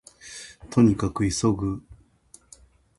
[0.71, 1.83] 兎に角急ぐ